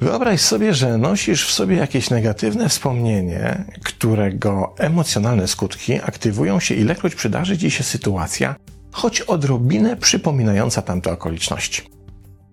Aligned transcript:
Wyobraź 0.00 0.40
sobie, 0.40 0.74
że 0.74 0.98
nosisz 0.98 1.46
w 1.46 1.52
sobie 1.52 1.76
jakieś 1.76 2.10
negatywne 2.10 2.68
wspomnienie, 2.68 3.64
którego 3.84 4.74
emocjonalne 4.78 5.48
skutki 5.48 5.94
aktywują 5.94 6.60
się 6.60 6.74
ilekroć 6.74 7.14
przydarzy 7.14 7.58
ci 7.58 7.70
się 7.70 7.84
sytuacja, 7.84 8.54
choć 8.92 9.20
odrobinę 9.20 9.96
przypominająca 9.96 10.82
tamte 10.82 11.12
okoliczności. 11.12 11.82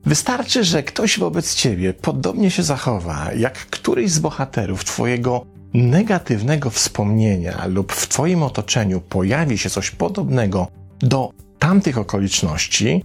Wystarczy, 0.06 0.64
że 0.64 0.84
ktoś 0.84 1.20
wobec 1.20 1.56
ciebie 1.56 1.94
podobnie 1.94 2.52
się 2.52 2.64
zachowa, 2.64 3.34
jak 3.34 3.54
któryś 3.54 4.12
z 4.12 4.20
bohaterów 4.20 4.86
twojego 4.86 5.46
negatywnego 5.76 6.70
wspomnienia 6.70 7.66
lub 7.68 7.94
w 7.94 8.08
twoim 8.08 8.44
otoczeniu 8.44 9.02
pojawi 9.02 9.58
się 9.58 9.70
coś 9.70 9.92
podobnego 9.92 10.68
do 11.00 11.32
tamtych 11.60 11.98
okoliczności, 11.98 13.04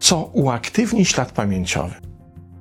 co 0.00 0.22
uaktywni 0.32 1.04
ślad 1.04 1.32
pamięciowy. 1.32 1.94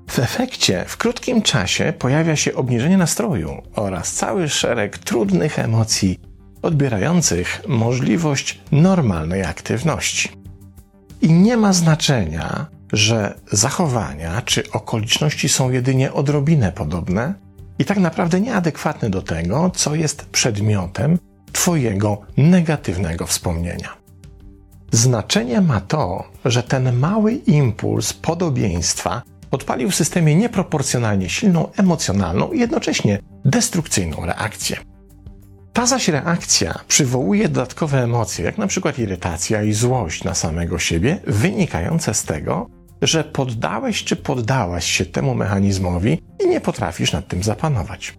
W 0.10 0.20
efekcie 0.20 0.86
w 0.88 0.98
krótkim 0.98 1.42
czasie 1.42 1.94
pojawia 2.00 2.36
się 2.36 2.56
obniżenie 2.56 2.98
nastroju 2.98 3.62
oraz 3.76 4.14
cały 4.14 4.50
szereg 4.50 4.98
trudnych 4.98 5.60
emocji, 5.60 6.20
odbierających 6.62 7.62
możliwość 7.68 8.60
normalnej 8.72 9.44
aktywności. 9.44 10.30
I 11.22 11.32
nie 11.34 11.58
ma 11.58 11.74
znaczenia, 11.74 12.66
że 12.94 13.40
zachowania 13.52 14.42
czy 14.42 14.72
okoliczności 14.72 15.50
są 15.50 15.72
jedynie 15.72 16.14
odrobinę 16.14 16.72
podobne 16.72 17.47
i 17.80 17.86
tak 17.86 17.98
naprawdę 17.98 18.42
nieadekwatne 18.42 19.10
do 19.10 19.22
tego, 19.22 19.72
co 19.76 19.96
jest 19.96 20.26
przedmiotem 20.26 21.20
Twojego 21.52 22.22
negatywnego 22.38 23.26
wspomnienia. 23.26 23.98
Znaczenie 24.92 25.62
ma 25.62 25.82
to, 25.82 26.24
że 26.46 26.64
ten 26.64 26.96
mały 26.96 27.34
impuls 27.34 28.14
podobieństwa 28.14 29.22
odpalił 29.52 29.92
w 29.92 29.96
systemie 29.96 30.36
nieproporcjonalnie 30.36 31.30
silną 31.30 31.72
emocjonalną 31.78 32.52
i 32.52 32.60
jednocześnie 32.60 33.20
destrukcyjną 33.46 34.26
reakcję. 34.26 34.78
Ta 35.74 35.86
zaś 35.86 36.08
reakcja 36.08 36.80
przywołuje 36.88 37.50
dodatkowe 37.50 38.04
emocje, 38.04 38.46
jak 38.46 38.58
na 38.58 38.68
przykład 38.68 39.00
irytacja 39.00 39.64
i 39.64 39.74
złość 39.74 40.24
na 40.24 40.34
samego 40.34 40.80
siebie, 40.80 41.20
wynikające 41.28 42.14
z 42.14 42.24
tego, 42.24 42.70
że 43.02 43.24
poddałeś 43.24 44.04
czy 44.04 44.16
poddałaś 44.16 44.86
się 44.86 45.06
temu 45.06 45.36
mechanizmowi 45.36 46.22
i 46.46 46.48
nie 46.48 46.62
potrafisz 46.62 47.12
nad 47.12 47.28
tym 47.28 47.44
zapanować. 47.44 48.18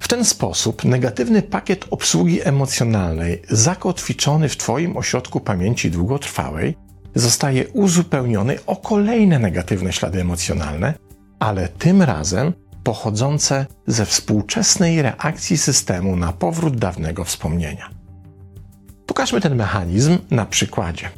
W 0.00 0.08
ten 0.08 0.24
sposób 0.24 0.84
negatywny 0.84 1.42
pakiet 1.42 1.86
obsługi 1.90 2.48
emocjonalnej, 2.48 3.42
zakotwiczony 3.50 4.48
w 4.48 4.56
Twoim 4.56 4.96
ośrodku 4.96 5.40
pamięci 5.40 5.90
długotrwałej, 5.90 6.76
zostaje 7.14 7.68
uzupełniony 7.68 8.58
o 8.66 8.76
kolejne 8.76 9.38
negatywne 9.38 9.92
ślady 9.92 10.20
emocjonalne, 10.20 10.94
ale 11.38 11.68
tym 11.68 12.02
razem 12.02 12.52
pochodzące 12.84 13.66
ze 13.86 14.06
współczesnej 14.06 15.02
reakcji 15.02 15.58
systemu 15.58 16.16
na 16.16 16.32
powrót 16.32 16.76
dawnego 16.76 17.24
wspomnienia. 17.24 17.90
Pokażmy 19.06 19.40
ten 19.40 19.56
mechanizm 19.56 20.18
na 20.30 20.46
przykładzie. 20.46 21.10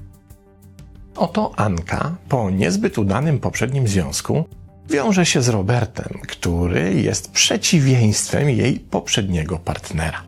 Oto 1.16 1.52
Anka, 1.56 2.16
po 2.28 2.50
niezbyt 2.50 2.98
udanym 2.98 3.40
poprzednim 3.40 3.88
związku, 3.88 4.44
wiąże 4.90 5.26
się 5.26 5.42
z 5.42 5.48
Robertem, 5.48 6.20
który 6.28 6.94
jest 6.94 7.30
przeciwieństwem 7.30 8.50
jej 8.50 8.80
poprzedniego 8.80 9.58
partnera. 9.58 10.22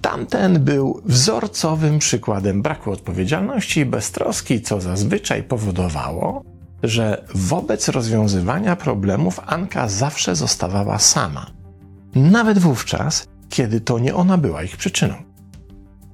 Tamten 0.00 0.64
był 0.64 1.02
wzorcowym 1.04 1.98
przykładem 1.98 2.62
braku 2.62 2.90
odpowiedzialności 2.90 3.80
i 3.80 3.86
beztroski, 3.86 4.62
co 4.62 4.80
zazwyczaj 4.80 5.42
powodowało, 5.42 6.42
że 6.82 7.24
wobec 7.34 7.88
rozwiązywania 7.88 8.76
problemów 8.76 9.40
Anka 9.46 9.88
zawsze 9.88 10.36
zostawała 10.36 10.98
sama. 10.98 11.46
Nawet 12.14 12.58
wówczas, 12.58 13.26
kiedy 13.48 13.80
to 13.80 13.98
nie 13.98 14.14
ona 14.14 14.38
była 14.38 14.62
ich 14.62 14.76
przyczyną. 14.76 15.14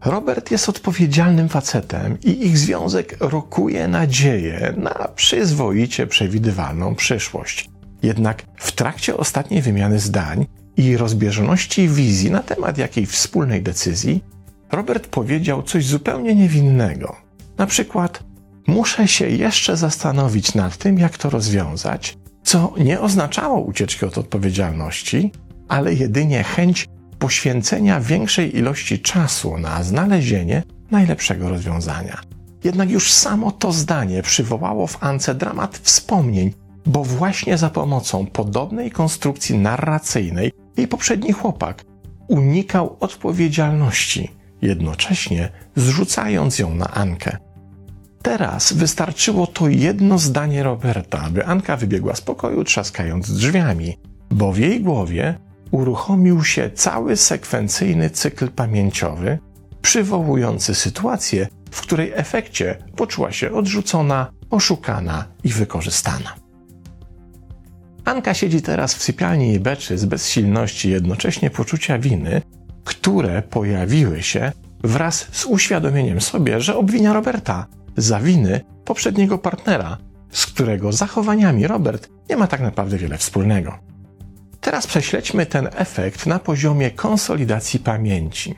Robert 0.05 0.51
jest 0.51 0.69
odpowiedzialnym 0.69 1.49
facetem 1.49 2.19
i 2.25 2.47
ich 2.47 2.59
związek 2.59 3.17
rokuje 3.21 3.89
nadzieję 3.89 4.75
na 4.77 5.09
przyzwoicie 5.15 6.07
przewidywalną 6.07 6.95
przyszłość. 6.95 7.69
Jednak 8.03 8.43
w 8.57 8.73
trakcie 8.73 9.17
ostatniej 9.17 9.63
wymiany 9.63 9.99
zdań 9.99 10.47
i 10.77 10.97
rozbieżności 10.97 11.89
wizji 11.89 12.31
na 12.31 12.43
temat 12.43 12.79
jakiej 12.79 13.07
wspólnej 13.07 13.63
decyzji, 13.63 14.25
Robert 14.73 15.07
powiedział 15.07 15.63
coś 15.63 15.87
zupełnie 15.87 16.35
niewinnego. 16.35 17.17
Na 17.59 17.67
przykład, 17.67 18.23
muszę 18.67 19.09
się 19.09 19.29
jeszcze 19.29 19.77
zastanowić 19.77 20.55
nad 20.55 20.77
tym, 20.77 20.99
jak 20.99 21.19
to 21.19 21.31
rozwiązać, 21.31 22.19
co 22.43 22.75
nie 22.79 23.01
oznaczało 23.01 23.61
ucieczki 23.61 24.07
od 24.07 24.19
odpowiedzialności, 24.19 25.33
ale 25.69 25.95
jedynie 25.95 26.45
chęć 26.45 26.89
poświęcenia 27.19 28.01
większej 28.01 28.57
ilości 28.57 28.99
czasu 28.99 29.59
na 29.59 29.83
znalezienie 29.83 30.63
najlepszego 30.91 31.49
rozwiązania. 31.49 32.21
Jednak 32.65 32.91
już 32.91 33.13
samo 33.13 33.53
to 33.53 33.73
zdanie 33.73 34.23
przywołało 34.23 34.87
w 34.87 35.03
Ance 35.03 35.35
dramat 35.35 35.79
wspomnień, 35.79 36.53
bo 36.87 37.05
właśnie 37.05 37.59
za 37.59 37.71
pomocą 37.71 38.27
podobnej 38.27 38.91
konstrukcji 38.91 39.59
narracyjnej 39.59 40.53
jej 40.77 40.89
poprzedni 40.89 41.33
chłopak 41.33 41.85
unikał 42.29 42.97
odpowiedzialności, 43.01 44.31
jednocześnie 44.63 45.51
zrzucając 45.77 46.59
ją 46.59 46.75
na 46.75 46.95
Ankę. 46.95 47.37
Teraz 48.23 48.73
wystarczyło 48.73 49.47
to 49.47 49.69
jedno 49.69 50.19
zdanie 50.19 50.63
Roberta, 50.63 51.21
aby 51.21 51.47
Anka 51.47 51.77
wybiegła 51.77 52.15
z 52.15 52.21
pokoju, 52.21 52.65
trzaskając 52.65 53.33
drzwiami, 53.33 53.99
bo 54.31 54.53
w 54.53 54.59
jej 54.59 54.81
głowie 54.81 55.39
uruchomił 55.71 56.45
się 56.45 56.71
cały 56.71 57.17
sekwencyjny 57.17 58.11
cykl 58.11 58.49
pamięciowy, 58.49 59.39
przywołujący 59.83 60.75
sytuację, 60.75 61.49
w 61.71 61.81
której 61.81 62.13
efekcie 62.15 62.79
poczuła 62.97 63.33
się 63.33 63.53
odrzucona, 63.53 64.33
oszukana 64.51 65.25
i 65.45 65.49
wykorzystana. 65.49 66.35
Anka 68.05 68.35
siedzi 68.35 68.63
teraz 68.63 68.95
w 68.95 69.03
sypialni 69.03 69.53
i 69.53 69.61
beczy 69.61 69.99
z 69.99 70.05
bezsilności 70.05 70.91
jednocześnie 70.91 71.51
poczucia 71.51 71.99
winy, 71.99 72.43
które 72.85 73.43
pojawiły 73.43 74.23
się 74.23 74.53
wraz 74.85 75.29
z 75.33 75.45
uświadomieniem 75.45 76.21
sobie, 76.21 76.61
że 76.61 76.77
obwinia 76.77 77.13
Roberta 77.13 77.67
za 77.97 78.21
winy 78.21 78.61
poprzedniego 78.85 79.39
partnera, 79.39 79.99
z 80.31 80.47
którego 80.47 80.93
zachowaniami 80.93 81.67
Robert 81.67 82.09
nie 82.31 82.37
ma 82.37 82.47
tak 82.47 82.61
naprawdę 82.61 82.99
wiele 82.99 83.19
wspólnego. 83.19 83.88
Teraz 84.61 84.87
prześledźmy 84.87 85.47
ten 85.47 85.69
efekt 85.77 86.27
na 86.27 86.39
poziomie 86.39 86.91
konsolidacji 86.91 87.81
pamięci. 87.81 88.55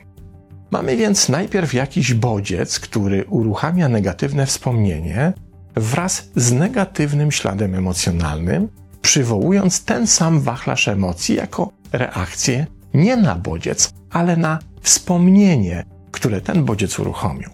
Mamy 0.71 0.97
więc 0.97 1.29
najpierw 1.29 1.73
jakiś 1.73 2.13
bodziec, 2.13 2.79
który 2.79 3.25
uruchamia 3.25 3.89
negatywne 3.89 4.45
wspomnienie 4.45 5.33
wraz 5.75 6.29
z 6.35 6.51
negatywnym 6.51 7.31
śladem 7.31 7.75
emocjonalnym, 7.75 8.69
przywołując 9.01 9.85
ten 9.85 10.07
sam 10.07 10.41
wachlarz 10.41 10.87
emocji 10.87 11.35
jako 11.35 11.71
reakcję 11.91 12.65
nie 12.93 13.17
na 13.17 13.35
bodziec, 13.35 13.89
ale 14.09 14.37
na 14.37 14.59
wspomnienie, 14.81 15.85
które 16.11 16.41
ten 16.41 16.65
bodziec 16.65 16.99
uruchomił. 16.99 17.49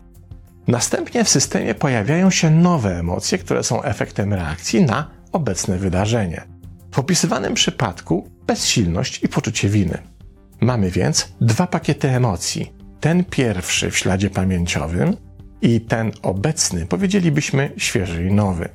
Następnie 0.67 1.23
w 1.23 1.29
systemie 1.29 1.75
pojawiają 1.75 2.29
się 2.29 2.49
nowe 2.49 2.99
emocje, 2.99 3.37
które 3.37 3.63
są 3.63 3.83
efektem 3.83 4.33
reakcji 4.33 4.81
na 4.81 5.09
obecne 5.31 5.77
wydarzenie. 5.77 6.41
W 6.91 6.99
opisywanym 6.99 7.53
przypadku 7.53 8.29
bezsilność 8.47 9.23
i 9.23 9.27
poczucie 9.27 9.69
winy. 9.69 9.97
Mamy 10.61 10.91
więc 10.91 11.33
dwa 11.41 11.67
pakiety 11.67 12.09
emocji. 12.09 12.73
Ten 12.99 13.23
pierwszy 13.23 13.91
w 13.91 13.97
śladzie 13.97 14.29
pamięciowym 14.29 15.17
i 15.61 15.81
ten 15.81 16.11
obecny, 16.21 16.85
powiedzielibyśmy, 16.85 17.71
świeży 17.77 18.25
i 18.25 18.33
nowy. 18.33 18.69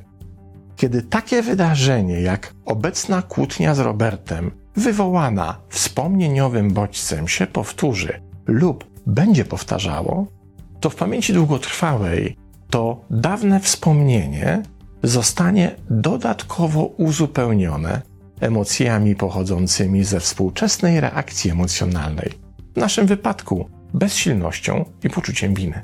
Kiedy 0.76 1.02
takie 1.02 1.42
wydarzenie 1.42 2.20
jak 2.20 2.54
obecna 2.64 3.22
kłótnia 3.22 3.74
z 3.74 3.78
Robertem, 3.78 4.50
wywołana 4.76 5.60
wspomnieniowym 5.69 6.72
bodźcem, 6.72 7.28
się 7.28 7.46
powtórzy 7.46 8.20
lub 8.46 8.84
będzie 9.06 9.44
powtarzało, 9.44 10.26
to 10.80 10.90
w 10.90 10.94
pamięci 10.94 11.32
długotrwałej 11.32 12.36
to 12.70 13.04
dawne 13.10 13.60
wspomnienie 13.60 14.62
zostanie 15.02 15.76
dodatkowo 15.90 16.84
uzupełnione 16.84 18.02
emocjami 18.42 19.14
pochodzącymi 19.14 20.04
ze 20.04 20.20
współczesnej 20.20 21.00
reakcji 21.00 21.50
emocjonalnej, 21.50 22.32
w 22.74 22.76
naszym 22.76 23.06
wypadku 23.06 23.68
bezsilnością 23.94 24.84
i 25.04 25.10
poczuciem 25.10 25.54
winy. 25.54 25.82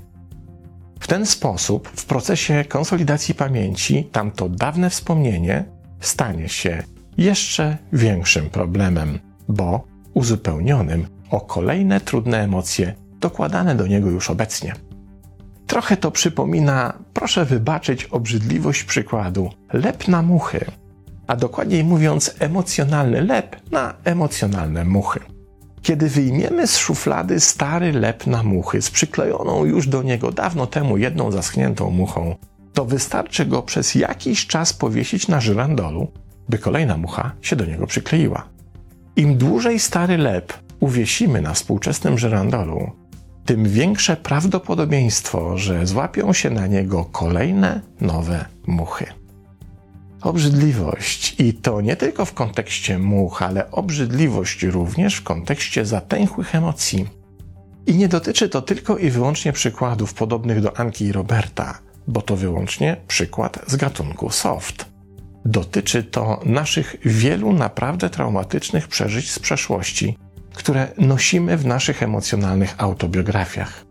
W 1.01 1.07
ten 1.07 1.27
sposób 1.27 1.89
w 1.89 2.05
procesie 2.05 2.65
konsolidacji 2.69 3.35
pamięci 3.35 4.05
tamto 4.13 4.49
dawne 4.49 4.91
wspomnienie 4.91 5.65
stanie 6.01 6.49
się 6.49 6.83
jeszcze 7.19 7.77
większym 7.93 8.51
problemem, 8.51 9.19
bo 9.49 9.85
uzupełnionym 10.15 11.07
o 11.31 11.41
kolejne 11.41 12.01
trudne 12.01 12.43
emocje 12.43 12.95
dokładane 13.21 13.75
do 13.75 13.87
niego 13.87 14.11
już 14.11 14.31
obecnie. 14.31 14.75
Trochę 15.67 15.97
to 15.97 16.11
przypomina, 16.11 16.99
proszę 17.13 17.45
wybaczyć 17.45 18.05
obrzydliwość 18.05 18.85
przykładu, 18.85 19.51
lep 19.73 20.09
na 20.09 20.23
muchy, 20.23 20.65
a 21.29 21.37
dokładniej 21.37 21.85
mówiąc 21.85 22.35
emocjonalny 22.39 23.21
lep 23.21 23.57
na 23.71 23.95
emocjonalne 24.05 24.85
muchy. 24.85 25.21
Kiedy 25.83 26.09
wyjmiemy 26.09 26.67
z 26.67 26.77
szuflady 26.77 27.41
stary 27.41 27.93
lep 27.93 28.27
na 28.27 28.43
muchy 28.43 28.83
z 28.83 28.91
przyklejoną 28.91 29.65
już 29.65 29.89
do 29.89 30.03
niego 30.03 30.33
dawno 30.33 30.67
temu 30.67 30.99
jedną 30.99 31.31
zaschniętą 31.31 31.91
muchą, 31.91 32.37
to 32.75 32.85
wystarczy 32.85 33.47
go 33.47 33.63
przez 33.63 33.95
jakiś 33.95 34.47
czas 34.47 34.73
powiesić 34.73 35.29
na 35.29 35.41
żyrandolu, 35.41 36.09
by 36.49 36.59
kolejna 36.59 36.97
mucha 36.97 37.33
się 37.43 37.57
do 37.57 37.65
niego 37.65 37.87
przykleiła. 37.87 38.49
Im 39.17 39.37
dłużej 39.37 39.79
stary 39.79 40.19
lep 40.19 40.53
uwiesimy 40.81 41.43
na 41.43 41.55
współczesnym 41.55 42.19
żyrandolu, 42.19 42.91
tym 43.45 43.69
większe 43.69 44.17
prawdopodobieństwo, 44.17 45.59
że 45.59 45.87
złapią 45.87 46.33
się 46.33 46.51
na 46.51 46.67
niego 46.67 47.05
kolejne 47.05 47.81
nowe 48.01 48.45
muchy. 48.67 49.18
Obrzydliwość 50.23 51.35
i 51.39 51.55
to 51.55 51.81
nie 51.81 51.97
tylko 51.97 52.25
w 52.25 52.33
kontekście 52.33 52.99
much, 52.99 53.43
ale 53.43 53.71
obrzydliwość 53.71 54.63
również 54.63 55.17
w 55.17 55.23
kontekście 55.23 55.87
zatęchłych 55.87 56.55
emocji. 56.55 57.07
I 57.87 57.95
nie 57.95 58.09
dotyczy 58.09 58.49
to 58.49 58.63
tylko 58.63 58.99
i 58.99 59.11
wyłącznie 59.11 59.53
przykładów 59.53 60.15
podobnych 60.15 60.61
do 60.61 60.79
Anki 60.79 61.05
i 61.05 61.13
Roberta, 61.13 61.79
bo 62.07 62.23
to 62.23 62.37
wyłącznie 62.37 62.97
przykład 63.09 63.59
z 63.67 63.77
gatunku 63.77 64.31
soft. 64.31 64.87
Dotyczy 65.45 66.03
to 66.03 66.41
naszych 66.45 66.97
wielu 67.05 67.53
naprawdę 67.53 68.11
traumatycznych 68.11 68.89
przeżyć 68.89 69.31
z 69.31 69.39
przeszłości, 69.39 70.19
które 70.55 70.89
nosimy 70.99 71.57
w 71.57 71.67
naszych 71.67 72.03
emocjonalnych 72.03 72.75
autobiografiach. 72.79 73.85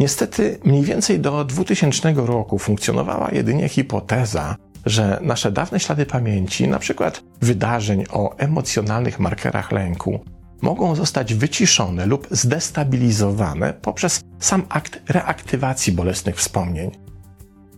Niestety, 0.00 0.58
mniej 0.64 0.82
więcej 0.82 1.20
do 1.20 1.44
2000 1.44 2.12
roku 2.16 2.58
funkcjonowała 2.58 3.30
jedynie 3.32 3.68
hipoteza, 3.68 4.56
że 4.88 5.18
nasze 5.22 5.52
dawne 5.52 5.80
ślady 5.80 6.06
pamięci, 6.06 6.64
np. 6.64 7.10
wydarzeń 7.40 8.04
o 8.10 8.36
emocjonalnych 8.36 9.20
markerach 9.20 9.72
lęku, 9.72 10.20
mogą 10.62 10.94
zostać 10.94 11.34
wyciszone 11.34 12.06
lub 12.06 12.26
zdestabilizowane 12.30 13.72
poprzez 13.72 14.20
sam 14.38 14.62
akt 14.68 15.00
reaktywacji 15.08 15.92
bolesnych 15.92 16.36
wspomnień. 16.36 16.90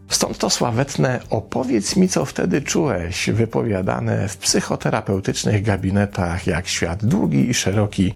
Stąd 0.09 0.39
to 0.39 0.51
sławetne 0.51 1.21
opowiedz 1.31 1.97
mi, 1.97 2.09
co 2.09 2.25
wtedy 2.25 2.63
czułeś, 2.63 3.31
wypowiadane 3.31 4.29
w 4.29 4.37
psychoterapeutycznych 4.37 5.63
gabinetach 5.63 6.47
jak 6.47 6.69
świat 6.69 7.05
długi 7.05 7.51
i 7.51 7.55
szeroki 7.55 8.15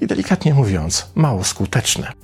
i 0.00 0.06
delikatnie 0.06 0.54
mówiąc, 0.54 1.10
mało 1.14 1.44
skuteczne. 1.44 2.23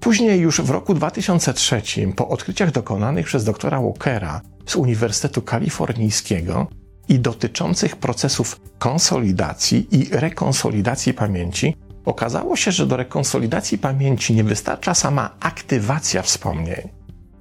Później, 0.00 0.40
już 0.40 0.60
w 0.60 0.70
roku 0.70 0.94
2003, 0.94 1.82
po 2.16 2.28
odkryciach 2.28 2.70
dokonanych 2.72 3.26
przez 3.26 3.44
doktora 3.44 3.80
Walkera 3.80 4.40
z 4.66 4.76
Uniwersytetu 4.76 5.42
Kalifornijskiego 5.42 6.66
i 7.08 7.18
dotyczących 7.20 7.96
procesów 7.96 8.60
konsolidacji 8.78 9.86
i 9.90 10.08
rekonsolidacji 10.10 11.14
pamięci, 11.14 11.76
okazało 12.04 12.56
się, 12.56 12.72
że 12.72 12.86
do 12.86 12.96
rekonsolidacji 12.96 13.78
pamięci 13.78 14.34
nie 14.34 14.44
wystarcza 14.44 14.94
sama 14.94 15.30
aktywacja 15.40 16.22
wspomnień, 16.22 16.88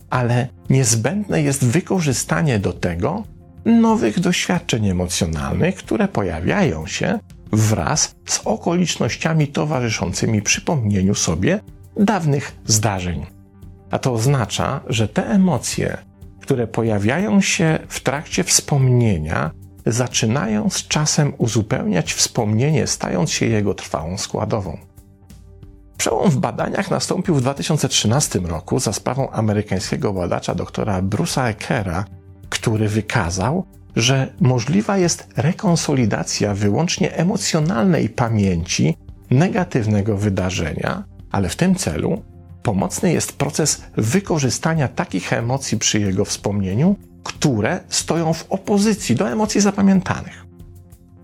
ale 0.09 0.47
niezbędne 0.69 1.41
jest 1.41 1.65
wykorzystanie 1.65 2.59
do 2.59 2.73
tego 2.73 3.23
nowych 3.65 4.19
doświadczeń 4.19 4.87
emocjonalnych, 4.87 5.75
które 5.75 6.07
pojawiają 6.07 6.87
się 6.87 7.19
wraz 7.51 8.15
z 8.25 8.41
okolicznościami 8.45 9.47
towarzyszącymi 9.47 10.41
przypomnieniu 10.41 11.15
sobie 11.15 11.59
dawnych 11.99 12.55
zdarzeń. 12.65 13.25
A 13.91 13.99
to 13.99 14.13
oznacza, 14.13 14.79
że 14.87 15.07
te 15.07 15.27
emocje, 15.27 15.97
które 16.41 16.67
pojawiają 16.67 17.41
się 17.41 17.79
w 17.87 17.99
trakcie 17.99 18.43
wspomnienia, 18.43 19.51
zaczynają 19.85 20.69
z 20.69 20.87
czasem 20.87 21.33
uzupełniać 21.37 22.13
wspomnienie, 22.13 22.87
stając 22.87 23.31
się 23.31 23.45
jego 23.45 23.73
trwałą 23.73 24.17
składową. 24.17 24.77
Przełom 25.97 26.29
w 26.29 26.37
badaniach 26.37 26.91
nastąpił 26.91 27.35
w 27.35 27.41
2013 27.41 28.39
roku 28.39 28.79
za 28.79 28.93
sprawą 28.93 29.29
amerykańskiego 29.29 30.13
badacza 30.13 30.55
doktora 30.55 31.01
Bruce'a 31.01 31.49
Eckera, 31.49 32.05
który 32.49 32.89
wykazał, 32.89 33.65
że 33.95 34.33
możliwa 34.39 34.97
jest 34.97 35.27
rekonsolidacja 35.37 36.53
wyłącznie 36.53 37.15
emocjonalnej 37.15 38.09
pamięci 38.09 38.97
negatywnego 39.31 40.17
wydarzenia, 40.17 41.03
ale 41.31 41.49
w 41.49 41.55
tym 41.55 41.75
celu 41.75 42.21
pomocny 42.63 43.13
jest 43.13 43.33
proces 43.33 43.81
wykorzystania 43.97 44.87
takich 44.87 45.33
emocji 45.33 45.77
przy 45.77 45.99
jego 45.99 46.25
wspomnieniu, 46.25 46.95
które 47.23 47.79
stoją 47.89 48.33
w 48.33 48.45
opozycji 48.49 49.15
do 49.15 49.29
emocji 49.29 49.61
zapamiętanych. 49.61 50.45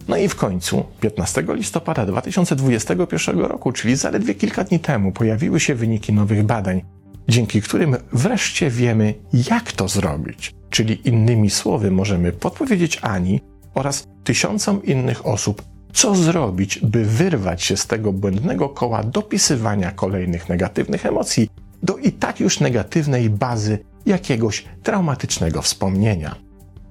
No 0.07 0.17
i 0.17 0.27
w 0.27 0.35
końcu, 0.35 0.85
15 0.99 1.43
listopada 1.47 2.05
2021 2.05 3.39
roku, 3.39 3.71
czyli 3.71 3.95
zaledwie 3.95 4.35
kilka 4.35 4.63
dni 4.63 4.79
temu, 4.79 5.11
pojawiły 5.11 5.59
się 5.59 5.75
wyniki 5.75 6.13
nowych 6.13 6.43
badań, 6.43 6.81
dzięki 7.29 7.61
którym 7.61 7.95
wreszcie 8.13 8.69
wiemy, 8.69 9.13
jak 9.49 9.71
to 9.71 9.87
zrobić. 9.87 10.55
Czyli 10.69 11.07
innymi 11.07 11.49
słowy, 11.49 11.91
możemy 11.91 12.31
podpowiedzieć 12.31 12.99
Ani 13.01 13.41
oraz 13.73 14.07
tysiącom 14.23 14.83
innych 14.83 15.25
osób, 15.25 15.61
co 15.93 16.15
zrobić, 16.15 16.79
by 16.79 17.05
wyrwać 17.05 17.63
się 17.63 17.77
z 17.77 17.87
tego 17.87 18.13
błędnego 18.13 18.69
koła 18.69 19.03
dopisywania 19.03 19.91
kolejnych 19.91 20.49
negatywnych 20.49 21.05
emocji 21.05 21.49
do 21.83 21.97
i 21.97 22.11
tak 22.11 22.39
już 22.39 22.59
negatywnej 22.59 23.29
bazy 23.29 23.79
jakiegoś 24.05 24.65
traumatycznego 24.83 25.61
wspomnienia. 25.61 26.35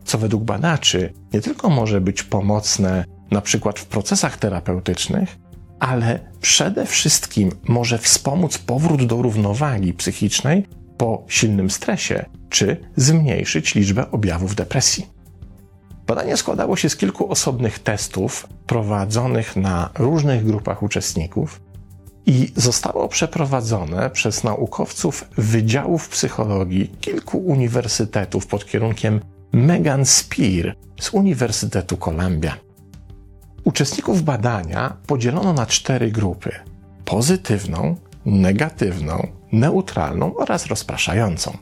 Co 0.04 0.18
według 0.18 0.44
badaczy 0.44 1.12
nie 1.32 1.40
tylko 1.40 1.70
może 1.70 2.00
być 2.00 2.22
pomocne 2.22 3.04
na 3.30 3.40
przykład 3.40 3.78
w 3.78 3.86
procesach 3.86 4.36
terapeutycznych, 4.36 5.38
ale 5.80 6.20
przede 6.40 6.86
wszystkim 6.86 7.50
może 7.68 7.98
wspomóc 7.98 8.58
powrót 8.58 9.06
do 9.06 9.22
równowagi 9.22 9.92
psychicznej 9.92 10.66
po 10.96 11.24
silnym 11.28 11.70
stresie, 11.70 12.24
czy 12.48 12.76
zmniejszyć 12.96 13.74
liczbę 13.74 14.10
objawów 14.10 14.54
depresji. 14.54 15.06
Badanie 16.06 16.36
składało 16.36 16.76
się 16.76 16.88
z 16.88 16.96
kilku 16.96 17.30
osobnych 17.30 17.78
testów 17.78 18.48
prowadzonych 18.66 19.56
na 19.56 19.90
różnych 19.98 20.44
grupach 20.44 20.82
uczestników 20.82 21.60
i 22.26 22.52
zostało 22.56 23.08
przeprowadzone 23.08 24.10
przez 24.10 24.44
naukowców 24.44 25.24
wydziałów 25.36 26.08
psychologii 26.08 26.88
kilku 27.00 27.38
uniwersytetów 27.38 28.46
pod 28.46 28.66
kierunkiem 28.66 29.20
Megan 29.52 30.06
Spear 30.06 30.76
z 31.00 31.10
Uniwersytetu 31.10 31.96
Columbia. 31.96 32.56
Uczestników 33.64 34.22
badania 34.22 34.96
podzielono 35.06 35.52
na 35.52 35.66
cztery 35.66 36.10
grupy: 36.10 36.50
pozytywną, 37.04 37.96
negatywną, 38.26 39.26
neutralną 39.52 40.36
oraz 40.36 40.66
rozpraszającą. 40.66 41.56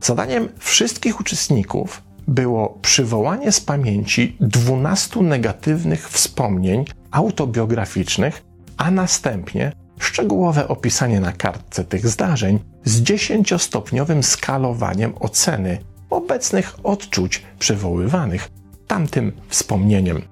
Zadaniem 0.00 0.48
wszystkich 0.58 1.20
uczestników 1.20 2.02
było 2.28 2.78
przywołanie 2.82 3.52
z 3.52 3.60
pamięci 3.60 4.36
12 4.40 5.20
negatywnych 5.20 6.08
wspomnień 6.08 6.84
autobiograficznych, 7.10 8.42
a 8.76 8.90
następnie 8.90 9.72
szczegółowe 9.98 10.68
opisanie 10.68 11.20
na 11.20 11.32
kartce 11.32 11.84
tych 11.84 12.08
zdarzeń 12.08 12.58
z 12.84 13.02
dziesięciostopniowym 13.02 14.22
skalowaniem 14.22 15.12
oceny 15.20 15.78
obecnych 16.10 16.76
odczuć 16.84 17.42
przywoływanych 17.58 18.50
tamtym 18.86 19.32
wspomnieniem. 19.48 20.22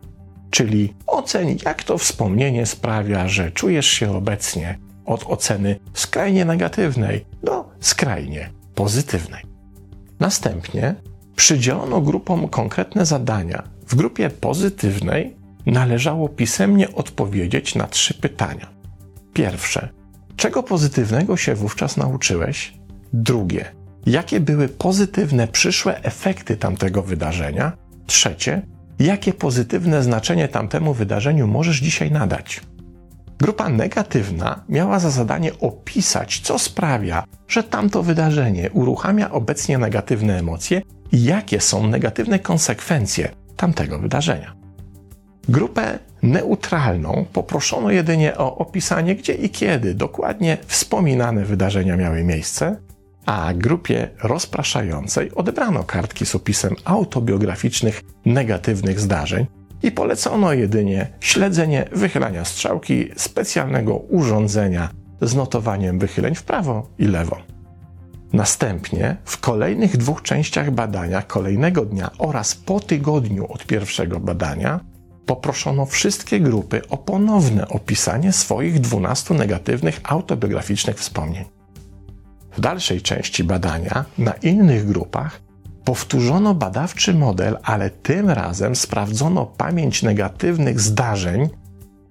Czyli 0.50 0.94
oceń, 1.06 1.58
jak 1.64 1.84
to 1.84 1.98
wspomnienie 1.98 2.66
sprawia, 2.66 3.28
że 3.28 3.50
czujesz 3.50 3.86
się 3.86 4.16
obecnie 4.16 4.78
od 5.04 5.26
oceny 5.26 5.80
skrajnie 5.94 6.44
negatywnej 6.44 7.26
do 7.42 7.70
skrajnie 7.80 8.50
pozytywnej. 8.74 9.42
Następnie 10.20 10.94
przydzielono 11.36 12.00
grupom 12.00 12.48
konkretne 12.48 13.06
zadania. 13.06 13.62
W 13.86 13.94
grupie 13.94 14.30
pozytywnej 14.30 15.36
należało 15.66 16.28
pisemnie 16.28 16.92
odpowiedzieć 16.92 17.74
na 17.74 17.86
trzy 17.86 18.14
pytania. 18.14 18.66
Pierwsze, 19.32 19.88
czego 20.36 20.62
pozytywnego 20.62 21.36
się 21.36 21.54
wówczas 21.54 21.96
nauczyłeś? 21.96 22.74
Drugie, 23.12 23.64
jakie 24.06 24.40
były 24.40 24.68
pozytywne 24.68 25.48
przyszłe 25.48 26.02
efekty 26.02 26.56
tamtego 26.56 27.02
wydarzenia? 27.02 27.72
Trzecie, 28.06 28.62
jakie 28.98 29.32
pozytywne 29.32 30.02
znaczenie 30.02 30.48
tamtemu 30.48 30.94
wydarzeniu 30.94 31.46
możesz 31.46 31.80
dzisiaj 31.80 32.10
nadać? 32.10 32.60
Grupa 33.38 33.68
negatywna 33.68 34.64
miała 34.68 34.98
za 34.98 35.10
zadanie 35.10 35.58
opisać, 35.60 36.40
co 36.40 36.58
sprawia, 36.58 37.24
że 37.48 37.62
tamto 37.62 38.02
wydarzenie 38.02 38.70
uruchamia 38.70 39.30
obecnie 39.30 39.78
negatywne 39.78 40.38
emocje 40.38 40.82
i 41.14 41.24
jakie 41.24 41.60
są 41.60 41.86
negatywne 41.86 42.38
konsekwencje 42.38 43.28
tamtego 43.56 43.98
wydarzenia. 43.98 44.54
Grupę 45.48 45.98
neutralną 46.22 47.24
poproszono 47.32 47.90
jedynie 47.90 48.38
o 48.38 48.56
opisanie, 48.58 49.16
gdzie 49.16 49.34
i 49.34 49.50
kiedy 49.50 49.94
dokładnie 49.94 50.58
wspominane 50.66 51.44
wydarzenia 51.44 51.96
miały 51.96 52.24
miejsce, 52.24 52.76
a 53.26 53.54
grupie 53.54 54.10
rozpraszającej 54.22 55.34
odebrano 55.34 55.84
kartki 55.84 56.26
z 56.26 56.34
opisem 56.34 56.74
autobiograficznych 56.84 58.02
negatywnych 58.24 59.00
zdarzeń 59.00 59.46
i 59.82 59.92
polecono 59.92 60.52
jedynie 60.52 61.06
śledzenie 61.20 61.88
wychylania 61.92 62.44
strzałki 62.44 63.08
specjalnego 63.16 63.96
urządzenia 63.96 64.88
z 65.20 65.34
notowaniem 65.34 65.98
wychyleń 65.98 66.34
w 66.34 66.42
prawo 66.42 66.88
i 66.98 67.06
lewo. 67.06 67.53
Następnie 68.34 69.16
w 69.24 69.40
kolejnych 69.40 69.96
dwóch 69.96 70.22
częściach 70.22 70.70
badania 70.70 71.22
kolejnego 71.22 71.84
dnia 71.84 72.10
oraz 72.18 72.54
po 72.54 72.80
tygodniu 72.80 73.52
od 73.52 73.66
pierwszego 73.66 74.20
badania 74.20 74.80
poproszono 75.26 75.86
wszystkie 75.86 76.40
grupy 76.40 76.88
o 76.88 76.96
ponowne 76.96 77.68
opisanie 77.68 78.32
swoich 78.32 78.80
12 78.80 79.34
negatywnych 79.34 80.00
autobiograficznych 80.04 80.98
wspomnień. 80.98 81.44
W 82.56 82.60
dalszej 82.60 83.02
części 83.02 83.44
badania 83.44 84.04
na 84.18 84.32
innych 84.32 84.86
grupach 84.86 85.40
powtórzono 85.84 86.54
badawczy 86.54 87.14
model, 87.14 87.58
ale 87.62 87.90
tym 87.90 88.30
razem 88.30 88.76
sprawdzono 88.76 89.46
pamięć 89.46 90.02
negatywnych 90.02 90.80
zdarzeń 90.80 91.48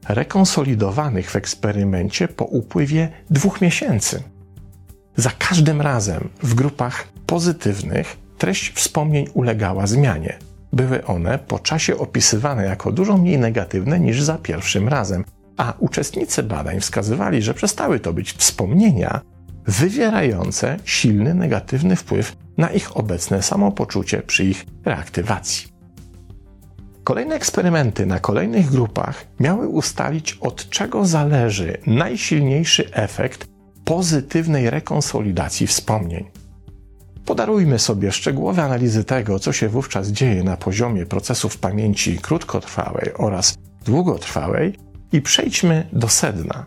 rekonsolidowanych 0.09 1.31
w 1.31 1.35
eksperymencie 1.35 2.27
po 2.27 2.45
upływie 2.45 3.09
dwóch 3.29 3.61
miesięcy. 3.61 4.32
Za 5.17 5.29
każdym 5.29 5.81
razem 5.81 6.29
w 6.43 6.53
grupach 6.53 7.07
pozytywnych 7.25 8.17
treść 8.37 8.73
wspomnień 8.73 9.27
ulegała 9.33 9.87
zmianie. 9.87 10.37
Były 10.73 11.05
one 11.05 11.39
po 11.39 11.59
czasie 11.59 11.97
opisywane 11.97 12.65
jako 12.65 12.91
dużo 12.91 13.17
mniej 13.17 13.39
negatywne 13.39 13.99
niż 13.99 14.21
za 14.21 14.37
pierwszym 14.37 14.87
razem, 14.87 15.25
a 15.57 15.73
uczestnicy 15.79 16.43
badań 16.43 16.79
wskazywali, 16.79 17.41
że 17.41 17.53
przestały 17.53 17.99
to 17.99 18.13
być 18.13 18.33
wspomnienia 18.33 19.21
wywierające 19.67 20.77
silny 20.85 21.33
negatywny 21.33 21.95
wpływ 21.95 22.35
na 22.57 22.69
ich 22.69 22.97
obecne 22.97 23.41
samopoczucie 23.41 24.21
przy 24.21 24.43
ich 24.43 24.65
reaktywacji. 24.85 25.73
Kolejne 27.03 27.35
eksperymenty 27.35 28.05
na 28.05 28.19
kolejnych 28.19 28.69
grupach 28.69 29.25
miały 29.39 29.67
ustalić, 29.67 30.37
od 30.41 30.69
czego 30.69 31.05
zależy 31.05 31.77
najsilniejszy 31.87 32.91
efekt 32.93 33.52
pozytywnej 33.85 34.69
rekonsolidacji 34.69 35.67
wspomnień. 35.67 36.25
Podarujmy 37.25 37.79
sobie 37.79 38.11
szczegółowe 38.11 38.63
analizy 38.63 39.03
tego, 39.03 39.39
co 39.39 39.53
się 39.53 39.69
wówczas 39.69 40.07
dzieje 40.07 40.43
na 40.43 40.57
poziomie 40.57 41.05
procesów 41.05 41.57
pamięci 41.57 42.17
krótkotrwałej 42.17 43.13
oraz 43.17 43.57
długotrwałej 43.85 44.75
i 45.11 45.21
przejdźmy 45.21 45.87
do 45.93 46.09
sedna. 46.09 46.65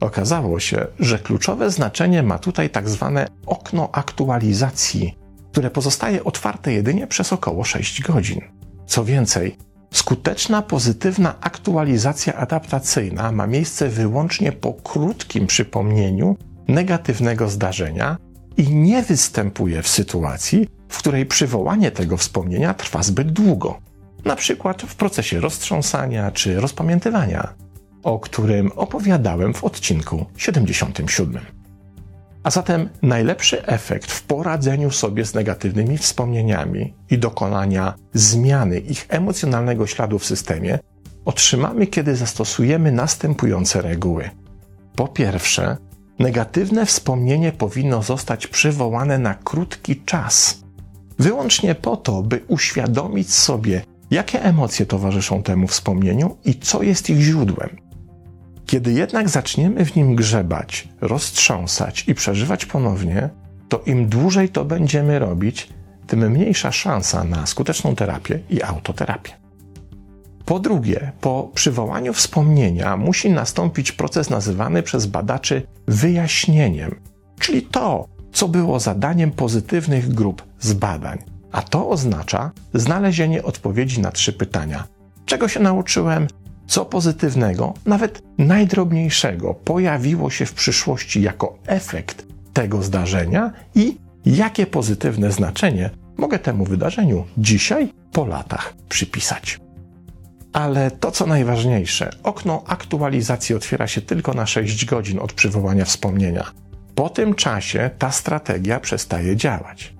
Okazało 0.00 0.60
się, 0.60 0.86
że 1.00 1.18
kluczowe 1.18 1.70
znaczenie 1.70 2.22
ma 2.22 2.38
tutaj 2.38 2.70
tak 2.70 2.88
zwane 2.88 3.26
okno 3.46 3.88
aktualizacji, 3.92 5.14
które 5.52 5.70
pozostaje 5.70 6.24
otwarte 6.24 6.72
jedynie 6.72 7.06
przez 7.06 7.32
około 7.32 7.64
6 7.64 8.02
godzin. 8.02 8.40
Co 8.86 9.04
więcej, 9.04 9.56
skuteczna 9.92 10.62
pozytywna 10.62 11.34
aktualizacja 11.40 12.34
adaptacyjna 12.34 13.32
ma 13.32 13.46
miejsce 13.46 13.88
wyłącznie 13.88 14.52
po 14.52 14.72
krótkim 14.72 15.46
przypomnieniu 15.46 16.36
negatywnego 16.68 17.48
zdarzenia 17.48 18.16
i 18.56 18.74
nie 18.74 19.02
występuje 19.02 19.82
w 19.82 19.88
sytuacji, 19.88 20.68
w 20.88 20.98
której 20.98 21.26
przywołanie 21.26 21.90
tego 21.90 22.16
wspomnienia 22.16 22.74
trwa 22.74 23.02
zbyt 23.02 23.32
długo, 23.32 23.78
na 24.24 24.36
przykład 24.36 24.82
w 24.82 24.94
procesie 24.94 25.40
roztrząsania 25.40 26.30
czy 26.30 26.60
rozpamiętywania, 26.60 27.54
o 28.02 28.18
którym 28.18 28.72
opowiadałem 28.76 29.54
w 29.54 29.64
odcinku 29.64 30.26
77. 30.36 31.40
A 32.42 32.50
zatem 32.50 32.88
najlepszy 33.02 33.66
efekt 33.66 34.12
w 34.12 34.22
poradzeniu 34.22 34.90
sobie 34.90 35.24
z 35.24 35.34
negatywnymi 35.34 35.98
wspomnieniami 35.98 36.94
i 37.10 37.18
dokonania 37.18 37.94
zmiany 38.14 38.78
ich 38.78 39.06
emocjonalnego 39.08 39.86
śladu 39.86 40.18
w 40.18 40.24
systemie 40.24 40.78
otrzymamy, 41.24 41.86
kiedy 41.86 42.16
zastosujemy 42.16 42.92
następujące 42.92 43.82
reguły. 43.82 44.30
Po 44.96 45.08
pierwsze, 45.08 45.76
negatywne 46.18 46.86
wspomnienie 46.86 47.52
powinno 47.52 48.02
zostać 48.02 48.46
przywołane 48.46 49.18
na 49.18 49.34
krótki 49.34 50.02
czas, 50.04 50.64
wyłącznie 51.18 51.74
po 51.74 51.96
to, 51.96 52.22
by 52.22 52.44
uświadomić 52.48 53.34
sobie, 53.34 53.82
jakie 54.10 54.42
emocje 54.42 54.86
towarzyszą 54.86 55.42
temu 55.42 55.66
wspomnieniu 55.66 56.36
i 56.44 56.54
co 56.54 56.82
jest 56.82 57.10
ich 57.10 57.20
źródłem. 57.20 57.76
Kiedy 58.66 58.92
jednak 58.92 59.28
zaczniemy 59.28 59.84
w 59.84 59.96
nim 59.96 60.16
grzebać, 60.16 60.88
roztrząsać 61.00 62.04
i 62.08 62.14
przeżywać 62.14 62.66
ponownie, 62.66 63.30
to 63.68 63.82
im 63.86 64.08
dłużej 64.08 64.48
to 64.48 64.64
będziemy 64.64 65.18
robić, 65.18 65.68
tym 66.06 66.30
mniejsza 66.30 66.72
szansa 66.72 67.24
na 67.24 67.46
skuteczną 67.46 67.96
terapię 67.96 68.40
i 68.50 68.62
autoterapię. 68.62 69.43
Po 70.44 70.58
drugie, 70.58 71.12
po 71.20 71.50
przywołaniu 71.54 72.12
wspomnienia 72.12 72.96
musi 72.96 73.30
nastąpić 73.30 73.92
proces 73.92 74.30
nazywany 74.30 74.82
przez 74.82 75.06
badaczy 75.06 75.62
wyjaśnieniem, 75.88 76.94
czyli 77.38 77.62
to, 77.62 78.08
co 78.32 78.48
było 78.48 78.80
zadaniem 78.80 79.30
pozytywnych 79.30 80.08
grup 80.14 80.42
z 80.60 80.72
badań. 80.72 81.18
A 81.52 81.62
to 81.62 81.88
oznacza 81.88 82.50
znalezienie 82.74 83.42
odpowiedzi 83.42 84.00
na 84.00 84.12
trzy 84.12 84.32
pytania: 84.32 84.84
czego 85.26 85.48
się 85.48 85.60
nauczyłem, 85.60 86.26
co 86.66 86.84
pozytywnego, 86.84 87.74
nawet 87.86 88.22
najdrobniejszego, 88.38 89.54
pojawiło 89.54 90.30
się 90.30 90.46
w 90.46 90.54
przyszłości 90.54 91.22
jako 91.22 91.58
efekt 91.66 92.26
tego 92.52 92.82
zdarzenia 92.82 93.52
i 93.74 93.96
jakie 94.26 94.66
pozytywne 94.66 95.32
znaczenie 95.32 95.90
mogę 96.16 96.38
temu 96.38 96.64
wydarzeniu 96.64 97.24
dzisiaj, 97.38 97.92
po 98.12 98.26
latach, 98.26 98.74
przypisać. 98.88 99.63
Ale 100.54 100.90
to, 100.90 101.10
co 101.10 101.26
najważniejsze, 101.26 102.10
okno 102.22 102.62
aktualizacji 102.66 103.54
otwiera 103.54 103.86
się 103.86 104.00
tylko 104.00 104.34
na 104.34 104.46
6 104.46 104.84
godzin 104.84 105.18
od 105.18 105.32
przywołania 105.32 105.84
wspomnienia. 105.84 106.50
Po 106.94 107.08
tym 107.08 107.34
czasie 107.34 107.90
ta 107.98 108.10
strategia 108.10 108.80
przestaje 108.80 109.36
działać. 109.36 109.94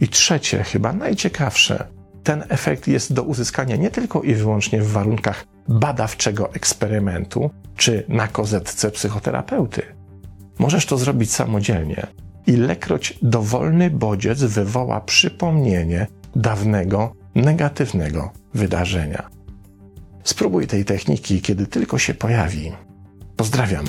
I 0.00 0.08
trzecie, 0.08 0.62
chyba 0.62 0.92
najciekawsze, 0.92 1.86
ten 2.24 2.44
efekt 2.48 2.88
jest 2.88 3.12
do 3.12 3.22
uzyskania 3.22 3.76
nie 3.76 3.90
tylko 3.90 4.22
i 4.22 4.34
wyłącznie 4.34 4.82
w 4.82 4.92
warunkach 4.92 5.46
badawczego 5.68 6.54
eksperymentu 6.54 7.50
czy 7.76 8.04
na 8.08 8.28
kozetce 8.28 8.90
psychoterapeuty. 8.90 9.82
Możesz 10.58 10.86
to 10.86 10.98
zrobić 10.98 11.32
samodzielnie. 11.32 12.06
Ilekroć 12.46 13.18
dowolny 13.22 13.90
bodziec 13.90 14.42
wywoła 14.42 15.00
przypomnienie 15.00 16.06
dawnego, 16.36 17.12
negatywnego 17.34 18.32
wydarzenia. 18.54 19.33
Spróbuj 20.24 20.66
tej 20.66 20.84
techniki, 20.84 21.42
kiedy 21.42 21.66
tylko 21.66 21.98
się 21.98 22.14
pojawi. 22.14 22.72
Pozdrawiam. 23.36 23.84